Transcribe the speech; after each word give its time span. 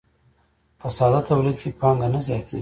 په 0.79 0.87
ساده 0.97 1.19
تولید 1.29 1.57
کې 1.61 1.69
پانګه 1.79 2.07
نه 2.13 2.19
زیاتېږي 2.27 2.59